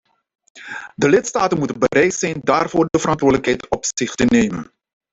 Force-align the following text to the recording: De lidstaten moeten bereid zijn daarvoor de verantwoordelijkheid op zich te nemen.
De 0.95 1.09
lidstaten 1.09 1.57
moeten 1.57 1.79
bereid 1.79 2.13
zijn 2.13 2.39
daarvoor 2.43 2.85
de 2.89 2.99
verantwoordelijkheid 2.99 3.69
op 3.69 3.85
zich 3.93 4.15
te 4.15 4.25
nemen. 4.29 4.71